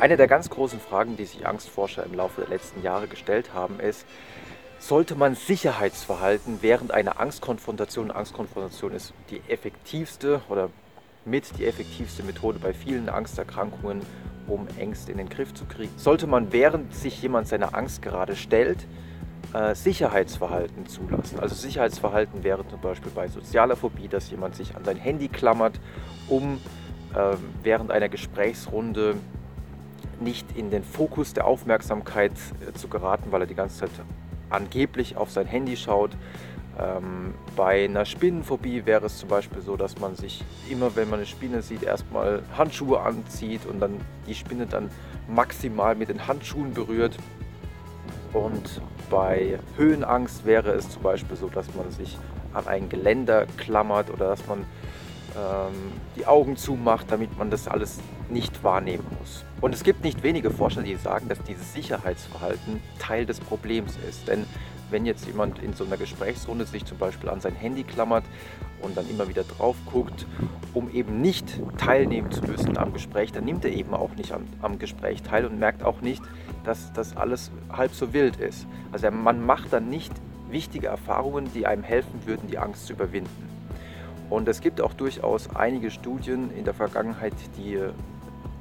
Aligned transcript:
Eine 0.00 0.16
der 0.16 0.28
ganz 0.28 0.48
großen 0.48 0.78
Fragen, 0.78 1.16
die 1.16 1.24
sich 1.24 1.46
Angstforscher 1.46 2.04
im 2.04 2.14
Laufe 2.14 2.42
der 2.42 2.50
letzten 2.50 2.82
Jahre 2.82 3.08
gestellt 3.08 3.52
haben, 3.52 3.80
ist, 3.80 4.06
sollte 4.78 5.16
man 5.16 5.34
Sicherheitsverhalten 5.34 6.58
während 6.60 6.92
einer 6.92 7.20
Angstkonfrontation, 7.20 8.10
Angstkonfrontation 8.10 8.92
ist 8.92 9.12
die 9.30 9.42
effektivste 9.48 10.40
oder 10.48 10.70
mit 11.24 11.58
die 11.58 11.66
effektivste 11.66 12.22
Methode 12.22 12.58
bei 12.60 12.72
vielen 12.72 13.08
Angsterkrankungen, 13.08 14.02
um 14.46 14.68
Ängste 14.78 15.12
in 15.12 15.18
den 15.18 15.28
Griff 15.28 15.52
zu 15.52 15.64
kriegen. 15.64 15.92
Sollte 15.96 16.26
man, 16.26 16.52
während 16.52 16.94
sich 16.94 17.20
jemand 17.20 17.48
seiner 17.48 17.74
Angst 17.74 18.00
gerade 18.00 18.36
stellt, 18.36 18.86
äh, 19.52 19.74
Sicherheitsverhalten 19.74 20.86
zulassen. 20.86 21.40
Also 21.40 21.54
Sicherheitsverhalten 21.54 22.44
wäre 22.44 22.66
zum 22.68 22.80
Beispiel 22.80 23.10
bei 23.14 23.28
sozialer 23.28 23.76
Phobie, 23.76 24.08
dass 24.08 24.30
jemand 24.30 24.54
sich 24.54 24.76
an 24.76 24.84
sein 24.84 24.96
Handy 24.96 25.28
klammert, 25.28 25.80
um 26.28 26.60
äh, 27.14 27.36
während 27.62 27.90
einer 27.90 28.08
Gesprächsrunde 28.08 29.16
nicht 30.20 30.56
in 30.56 30.70
den 30.70 30.84
Fokus 30.84 31.34
der 31.34 31.46
Aufmerksamkeit 31.46 32.32
äh, 32.66 32.72
zu 32.72 32.88
geraten, 32.88 33.30
weil 33.30 33.42
er 33.42 33.46
die 33.46 33.54
ganze 33.54 33.80
Zeit 33.80 33.90
angeblich 34.50 35.16
auf 35.16 35.30
sein 35.30 35.46
Handy 35.46 35.76
schaut. 35.76 36.10
Ähm, 36.78 37.34
bei 37.56 37.84
einer 37.84 38.04
Spinnenphobie 38.04 38.86
wäre 38.86 39.06
es 39.06 39.18
zum 39.18 39.28
Beispiel 39.28 39.62
so, 39.62 39.76
dass 39.76 39.98
man 39.98 40.14
sich 40.14 40.44
immer, 40.70 40.94
wenn 40.94 41.10
man 41.10 41.18
eine 41.18 41.26
Spinne 41.26 41.62
sieht, 41.62 41.82
erstmal 41.82 42.42
Handschuhe 42.56 43.00
anzieht 43.00 43.66
und 43.66 43.80
dann 43.80 44.00
die 44.26 44.34
Spinne 44.34 44.66
dann 44.66 44.90
maximal 45.28 45.94
mit 45.94 46.08
den 46.08 46.26
Handschuhen 46.26 46.72
berührt. 46.72 47.16
Und 48.32 48.80
bei 49.10 49.58
Höhenangst 49.76 50.44
wäre 50.44 50.70
es 50.72 50.88
zum 50.90 51.02
Beispiel 51.02 51.36
so, 51.36 51.48
dass 51.48 51.74
man 51.74 51.90
sich 51.90 52.16
an 52.54 52.66
ein 52.66 52.88
Geländer 52.88 53.46
klammert 53.56 54.10
oder 54.10 54.28
dass 54.28 54.46
man 54.46 54.64
die 56.16 56.26
Augen 56.26 56.56
zumacht, 56.56 57.10
damit 57.10 57.36
man 57.38 57.50
das 57.50 57.68
alles 57.68 57.98
nicht 58.28 58.62
wahrnehmen 58.62 59.04
muss. 59.18 59.44
Und 59.60 59.74
es 59.74 59.82
gibt 59.82 60.04
nicht 60.04 60.22
wenige 60.22 60.50
Forscher, 60.50 60.82
die 60.82 60.96
sagen, 60.96 61.28
dass 61.28 61.42
dieses 61.42 61.72
Sicherheitsverhalten 61.72 62.80
Teil 62.98 63.26
des 63.26 63.40
Problems 63.40 63.98
ist. 64.08 64.28
Denn 64.28 64.46
wenn 64.90 65.06
jetzt 65.06 65.26
jemand 65.26 65.62
in 65.62 65.72
so 65.74 65.84
einer 65.84 65.96
Gesprächsrunde 65.96 66.64
sich 66.64 66.84
zum 66.84 66.98
Beispiel 66.98 67.28
an 67.28 67.40
sein 67.40 67.54
Handy 67.54 67.82
klammert 67.84 68.24
und 68.80 68.96
dann 68.96 69.08
immer 69.10 69.28
wieder 69.28 69.44
drauf 69.44 69.76
guckt, 69.90 70.26
um 70.74 70.90
eben 70.90 71.20
nicht 71.20 71.60
teilnehmen 71.76 72.30
zu 72.30 72.42
müssen 72.42 72.78
am 72.78 72.92
Gespräch, 72.92 73.32
dann 73.32 73.44
nimmt 73.44 73.64
er 73.64 73.72
eben 73.72 73.94
auch 73.94 74.14
nicht 74.16 74.32
am, 74.32 74.46
am 74.62 74.78
Gespräch 74.78 75.22
teil 75.22 75.44
und 75.46 75.58
merkt 75.58 75.82
auch 75.82 76.00
nicht, 76.00 76.22
dass 76.64 76.92
das 76.92 77.16
alles 77.16 77.50
halb 77.70 77.92
so 77.94 78.12
wild 78.12 78.36
ist. 78.36 78.66
Also 78.92 79.10
man 79.10 79.44
macht 79.44 79.72
dann 79.72 79.88
nicht 79.88 80.12
wichtige 80.50 80.86
Erfahrungen, 80.86 81.50
die 81.54 81.66
einem 81.66 81.82
helfen 81.82 82.20
würden, 82.24 82.48
die 82.48 82.58
Angst 82.58 82.86
zu 82.86 82.94
überwinden. 82.94 83.57
Und 84.30 84.48
es 84.48 84.60
gibt 84.60 84.80
auch 84.80 84.92
durchaus 84.92 85.54
einige 85.54 85.90
Studien 85.90 86.50
in 86.56 86.64
der 86.64 86.74
Vergangenheit, 86.74 87.32
die 87.56 87.78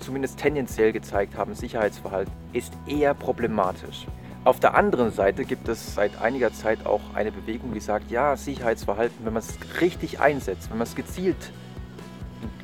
zumindest 0.00 0.38
tendenziell 0.38 0.92
gezeigt 0.92 1.36
haben, 1.36 1.54
Sicherheitsverhalten 1.54 2.32
ist 2.52 2.72
eher 2.86 3.14
problematisch. 3.14 4.06
Auf 4.44 4.58
der 4.58 4.74
anderen 4.74 5.12
Seite 5.12 5.44
gibt 5.44 5.68
es 5.68 5.94
seit 5.94 6.20
einiger 6.20 6.52
Zeit 6.52 6.84
auch 6.84 7.00
eine 7.14 7.30
Bewegung, 7.30 7.72
die 7.72 7.80
sagt, 7.80 8.10
ja, 8.10 8.36
Sicherheitsverhalten, 8.36 9.24
wenn 9.24 9.32
man 9.32 9.42
es 9.42 9.56
richtig 9.80 10.18
einsetzt, 10.18 10.68
wenn 10.70 10.78
man 10.78 10.86
es 10.88 10.96
gezielt 10.96 11.52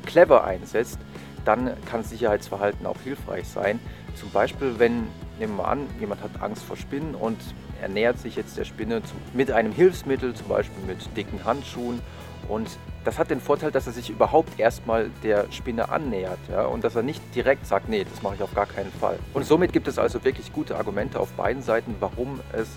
clever 0.05 0.43
einsetzt, 0.43 0.99
dann 1.45 1.71
kann 1.85 2.03
Sicherheitsverhalten 2.03 2.85
auch 2.85 2.99
hilfreich 3.03 3.47
sein. 3.47 3.79
Zum 4.15 4.29
Beispiel, 4.31 4.75
wenn, 4.77 5.07
nehmen 5.39 5.55
wir 5.55 5.67
an, 5.69 5.87
jemand 6.01 6.21
hat 6.21 6.41
Angst 6.41 6.63
vor 6.63 6.75
Spinnen 6.75 7.15
und 7.15 7.37
er 7.81 7.89
nähert 7.89 8.19
sich 8.19 8.35
jetzt 8.35 8.57
der 8.57 8.65
Spinne 8.65 9.01
mit 9.33 9.51
einem 9.51 9.71
Hilfsmittel, 9.71 10.33
zum 10.33 10.47
Beispiel 10.47 10.83
mit 10.85 10.97
dicken 11.15 11.43
Handschuhen 11.45 12.01
und 12.47 12.67
das 13.05 13.17
hat 13.17 13.29
den 13.29 13.39
Vorteil, 13.39 13.71
dass 13.71 13.87
er 13.87 13.93
sich 13.93 14.09
überhaupt 14.09 14.59
erstmal 14.59 15.09
der 15.23 15.45
Spinne 15.51 15.89
annähert 15.89 16.39
ja, 16.49 16.65
und 16.65 16.83
dass 16.83 16.95
er 16.95 17.03
nicht 17.03 17.21
direkt 17.35 17.65
sagt, 17.65 17.89
nee, 17.89 18.05
das 18.09 18.21
mache 18.21 18.35
ich 18.35 18.43
auf 18.43 18.53
gar 18.53 18.65
keinen 18.65 18.91
Fall. 18.91 19.17
Und 19.33 19.45
somit 19.45 19.71
gibt 19.71 19.87
es 19.87 19.97
also 19.97 20.23
wirklich 20.23 20.51
gute 20.51 20.75
Argumente 20.75 21.19
auf 21.19 21.31
beiden 21.33 21.61
Seiten, 21.61 21.95
warum 21.99 22.39
es 22.53 22.67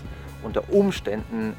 unter 0.43 0.71
Umständen 0.71 1.55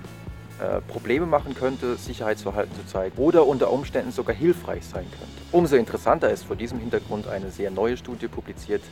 äh, 0.61 0.81
Probleme 0.81 1.27
machen 1.27 1.55
könnte, 1.55 1.97
Sicherheitsverhalten 1.97 2.75
zu 2.77 2.87
zeigen 2.87 3.17
oder 3.19 3.47
unter 3.47 3.71
Umständen 3.71 4.13
sogar 4.13 4.37
hilfreich 4.37 4.85
sein 4.85 5.05
könnte. 5.11 5.43
Umso 5.51 5.77
interessanter 5.77 6.31
ist 6.31 6.45
vor 6.45 6.57
diesem 6.57 6.79
Hintergrund 6.79 7.27
eine 7.27 7.51
sehr 7.51 7.71
neue 7.71 7.97
Studie 7.97 8.29
publiziert 8.29 8.83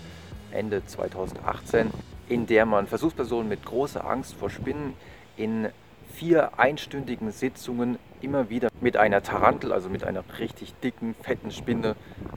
Ende 0.51 0.85
2018, 0.85 1.91
in 2.29 2.47
der 2.47 2.67
man 2.67 2.87
Versuchspersonen 2.87 3.49
mit 3.49 3.65
großer 3.65 4.05
Angst 4.05 4.35
vor 4.35 4.51
Spinnen 4.51 4.95
in 5.37 5.69
vier 6.13 6.59
einstündigen 6.59 7.33
Sitzungen 7.33 7.99
immer 8.21 8.51
wieder 8.51 8.69
mit 8.81 8.97
einer 8.97 9.23
Tarantel, 9.23 9.73
also 9.73 9.89
mit 9.89 10.05
einer 10.05 10.23
richtig 10.39 10.75
dicken, 10.83 11.15
fetten 11.23 11.51
Spinne 11.51 11.97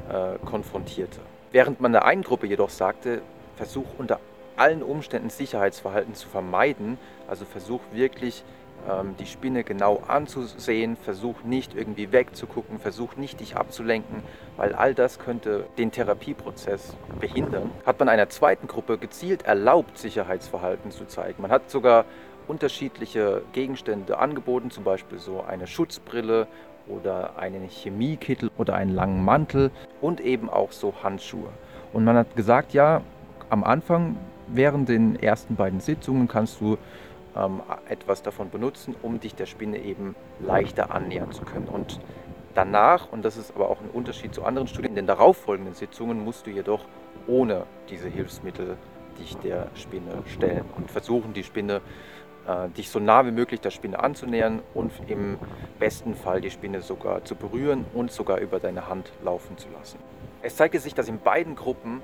äh, 0.09 0.37
konfrontierte. 0.45 1.19
Während 1.51 1.81
man 1.81 1.91
der 1.91 2.05
einen 2.05 2.23
Gruppe 2.23 2.47
jedoch 2.47 2.69
sagte, 2.69 3.21
versuch 3.55 3.85
unter 3.97 4.19
allen 4.57 4.81
Umständen 4.81 5.29
Sicherheitsverhalten 5.29 6.15
zu 6.15 6.27
vermeiden, 6.27 6.97
also 7.27 7.45
versuch 7.45 7.81
wirklich 7.91 8.43
die 9.19 9.25
Spinne 9.25 9.63
genau 9.63 10.03
anzusehen, 10.07 10.95
versuch 10.95 11.43
nicht 11.43 11.75
irgendwie 11.75 12.11
wegzugucken, 12.11 12.77
versuch 12.77 13.15
nicht 13.15 13.39
dich 13.39 13.57
abzulenken, 13.57 14.21
weil 14.57 14.75
all 14.75 14.93
das 14.93 15.17
könnte 15.17 15.65
den 15.79 15.91
Therapieprozess 15.91 16.95
behindern. 17.19 17.71
Hat 17.85 17.99
man 17.99 18.09
einer 18.09 18.29
zweiten 18.29 18.67
Gruppe 18.67 18.99
gezielt 18.99 19.41
erlaubt, 19.41 19.97
Sicherheitsverhalten 19.97 20.91
zu 20.91 21.05
zeigen. 21.05 21.41
Man 21.41 21.49
hat 21.49 21.71
sogar 21.71 22.05
unterschiedliche 22.47 23.41
Gegenstände 23.53 24.19
angeboten, 24.19 24.69
zum 24.69 24.83
Beispiel 24.83 25.17
so 25.17 25.41
eine 25.41 25.65
Schutzbrille 25.65 26.45
oder 26.87 27.37
einen 27.37 27.67
Chemiekittel 27.67 28.51
oder 28.57 28.75
einen 28.75 28.93
langen 28.93 29.25
Mantel 29.25 29.71
und 30.01 30.21
eben 30.21 30.47
auch 30.49 30.71
so 30.71 30.93
Handschuhe. 31.01 31.49
Und 31.91 32.03
man 32.03 32.17
hat 32.17 32.35
gesagt, 32.35 32.73
ja, 32.73 33.01
am 33.49 33.63
Anfang, 33.63 34.17
während 34.47 34.89
den 34.89 35.15
ersten 35.15 35.55
beiden 35.55 35.79
Sitzungen 35.79 36.27
kannst 36.27 36.61
du 36.61 36.77
ähm, 37.35 37.61
etwas 37.87 38.23
davon 38.23 38.49
benutzen, 38.49 38.95
um 39.01 39.19
dich 39.19 39.35
der 39.35 39.45
Spinne 39.45 39.79
eben 39.79 40.15
leichter 40.39 40.91
annähern 40.91 41.31
zu 41.31 41.43
können. 41.43 41.67
Und 41.67 41.99
danach, 42.53 43.11
und 43.11 43.23
das 43.25 43.37
ist 43.37 43.55
aber 43.55 43.69
auch 43.69 43.81
ein 43.81 43.89
Unterschied 43.89 44.33
zu 44.33 44.43
anderen 44.43 44.67
Studien, 44.67 44.91
in 44.91 44.95
den 44.95 45.07
darauffolgenden 45.07 45.73
Sitzungen 45.73 46.23
musst 46.23 46.47
du 46.47 46.51
jedoch 46.51 46.85
ohne 47.27 47.65
diese 47.89 48.07
Hilfsmittel 48.07 48.77
dich 49.19 49.37
der 49.37 49.67
Spinne 49.75 50.23
stellen 50.25 50.65
und 50.75 50.91
versuchen, 50.91 51.33
die 51.33 51.43
Spinne 51.43 51.81
äh, 52.47 52.69
dich 52.69 52.89
so 52.89 52.99
nah 52.99 53.25
wie 53.25 53.31
möglich 53.31 53.61
der 53.61 53.71
Spinne 53.71 53.99
anzunähern 53.99 54.61
und 54.73 54.91
im 55.07 55.37
besten 55.79 56.15
Fall 56.15 56.41
die 56.41 56.51
Spinne 56.51 56.81
sogar 56.81 57.23
zu 57.23 57.35
berühren 57.35 57.85
und 57.93 58.11
sogar 58.11 58.39
über 58.39 58.59
deine 58.59 58.87
Hand 58.87 59.11
laufen 59.23 59.57
zu 59.57 59.67
lassen. 59.69 59.99
Es 60.41 60.55
zeigte 60.55 60.79
sich, 60.79 60.93
dass 60.93 61.07
in 61.07 61.19
beiden 61.19 61.55
Gruppen 61.55 62.01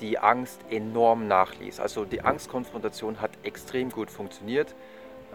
die 0.00 0.18
Angst 0.18 0.60
enorm 0.70 1.28
nachließ. 1.28 1.80
Also 1.80 2.04
die 2.04 2.22
Angstkonfrontation 2.22 3.20
hat 3.20 3.30
extrem 3.42 3.90
gut 3.90 4.10
funktioniert. 4.10 4.74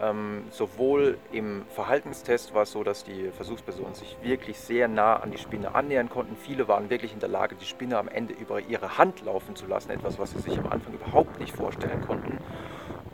Ähm, 0.00 0.44
sowohl 0.50 1.18
im 1.30 1.64
Verhaltenstest 1.68 2.52
war 2.52 2.62
es 2.62 2.72
so, 2.72 2.82
dass 2.82 3.04
die 3.04 3.30
Versuchspersonen 3.30 3.94
sich 3.94 4.16
wirklich 4.22 4.58
sehr 4.58 4.88
nah 4.88 5.16
an 5.16 5.30
die 5.30 5.38
Spinne 5.38 5.74
annähern 5.74 6.08
konnten. 6.08 6.36
Viele 6.36 6.66
waren 6.66 6.90
wirklich 6.90 7.12
in 7.12 7.20
der 7.20 7.28
Lage, 7.28 7.54
die 7.54 7.64
Spinne 7.64 7.98
am 7.98 8.08
Ende 8.08 8.34
über 8.34 8.60
ihre 8.60 8.98
Hand 8.98 9.24
laufen 9.24 9.54
zu 9.54 9.66
lassen, 9.66 9.90
etwas, 9.92 10.18
was 10.18 10.32
sie 10.32 10.40
sich 10.40 10.58
am 10.58 10.66
Anfang 10.66 10.94
überhaupt 10.94 11.38
nicht 11.38 11.54
vorstellen 11.54 12.00
konnten. 12.00 12.38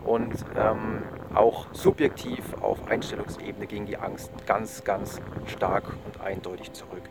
Und 0.04 0.32
ähm, 0.56 1.02
auch 1.34 1.66
subjektiv 1.72 2.40
auf 2.62 2.88
Einstellungsebene 2.88 3.66
ging 3.66 3.84
die 3.84 3.98
Angst 3.98 4.32
ganz, 4.46 4.82
ganz 4.82 5.20
stark 5.46 5.84
und 6.06 6.22
eindeutig 6.22 6.72
zurück. 6.72 7.02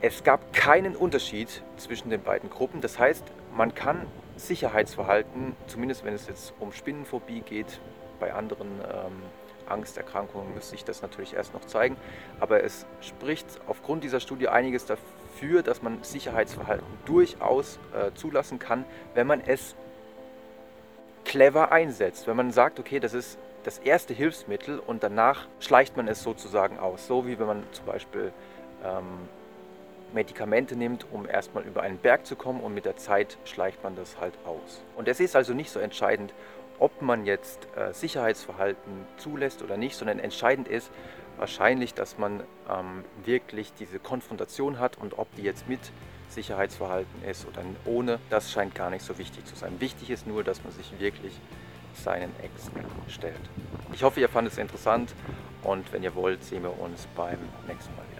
Es 0.00 0.22
gab 0.22 0.52
keinen 0.52 0.94
Unterschied 0.94 1.62
zwischen 1.76 2.10
den 2.10 2.22
beiden 2.22 2.50
Gruppen. 2.50 2.80
Das 2.80 2.98
heißt, 2.98 3.24
man 3.54 3.74
kann 3.74 4.06
Sicherheitsverhalten, 4.36 5.54
zumindest 5.66 6.04
wenn 6.04 6.14
es 6.14 6.26
jetzt 6.26 6.54
um 6.58 6.72
Spinnenphobie 6.72 7.42
geht, 7.42 7.80
bei 8.18 8.32
anderen 8.32 8.68
ähm, 8.80 9.22
Angsterkrankungen 9.68 10.54
müsste 10.54 10.70
sich 10.70 10.84
das 10.84 11.02
natürlich 11.02 11.34
erst 11.34 11.54
noch 11.54 11.64
zeigen. 11.64 11.96
Aber 12.40 12.62
es 12.62 12.86
spricht 13.00 13.46
aufgrund 13.66 14.04
dieser 14.04 14.20
Studie 14.20 14.48
einiges 14.48 14.86
dafür, 14.86 15.62
dass 15.62 15.82
man 15.82 16.02
Sicherheitsverhalten 16.02 16.86
durchaus 17.04 17.78
äh, 17.94 18.12
zulassen 18.14 18.58
kann, 18.58 18.84
wenn 19.14 19.26
man 19.26 19.40
es 19.40 19.74
clever 21.24 21.72
einsetzt. 21.72 22.26
Wenn 22.26 22.36
man 22.36 22.52
sagt, 22.52 22.78
okay, 22.78 23.00
das 23.00 23.14
ist 23.14 23.38
das 23.64 23.78
erste 23.78 24.12
Hilfsmittel 24.12 24.78
und 24.78 25.02
danach 25.02 25.46
schleicht 25.60 25.96
man 25.96 26.08
es 26.08 26.22
sozusagen 26.22 26.78
aus. 26.78 27.06
So 27.06 27.26
wie 27.26 27.38
wenn 27.38 27.46
man 27.46 27.62
zum 27.72 27.86
Beispiel 27.86 28.32
ähm, 28.84 29.28
Medikamente 30.14 30.76
nimmt, 30.76 31.06
um 31.10 31.28
erstmal 31.28 31.64
über 31.64 31.82
einen 31.82 31.98
Berg 31.98 32.26
zu 32.26 32.36
kommen 32.36 32.60
und 32.60 32.74
mit 32.74 32.84
der 32.84 32.96
Zeit 32.96 33.38
schleicht 33.44 33.82
man 33.82 33.96
das 33.96 34.18
halt 34.20 34.34
aus. 34.44 34.82
Und 34.96 35.08
es 35.08 35.20
ist 35.20 35.36
also 35.36 35.54
nicht 35.54 35.70
so 35.70 35.80
entscheidend, 35.80 36.32
ob 36.78 37.00
man 37.00 37.26
jetzt 37.26 37.68
äh, 37.76 37.92
Sicherheitsverhalten 37.92 39.06
zulässt 39.16 39.62
oder 39.62 39.76
nicht, 39.76 39.96
sondern 39.96 40.18
entscheidend 40.18 40.68
ist 40.68 40.90
wahrscheinlich, 41.36 41.94
dass 41.94 42.18
man 42.18 42.40
ähm, 42.68 43.04
wirklich 43.24 43.72
diese 43.74 43.98
Konfrontation 43.98 44.78
hat 44.78 44.98
und 44.98 45.18
ob 45.18 45.34
die 45.36 45.42
jetzt 45.42 45.68
mit 45.68 45.80
Sicherheitsverhalten 46.28 47.24
ist 47.24 47.46
oder 47.46 47.62
ohne, 47.84 48.18
das 48.30 48.50
scheint 48.50 48.74
gar 48.74 48.90
nicht 48.90 49.04
so 49.04 49.18
wichtig 49.18 49.44
zu 49.44 49.54
sein. 49.54 49.80
Wichtig 49.80 50.10
ist 50.10 50.26
nur, 50.26 50.44
dass 50.44 50.64
man 50.64 50.72
sich 50.72 50.98
wirklich 50.98 51.38
seinen 51.94 52.32
Ängsten 52.42 52.84
stellt. 53.08 53.40
Ich 53.92 54.02
hoffe, 54.02 54.20
ihr 54.20 54.28
fandet 54.28 54.54
es 54.54 54.58
interessant 54.58 55.14
und 55.62 55.92
wenn 55.92 56.02
ihr 56.02 56.14
wollt, 56.14 56.42
sehen 56.42 56.62
wir 56.62 56.78
uns 56.80 57.06
beim 57.14 57.38
nächsten 57.68 57.94
Mal. 57.96 58.11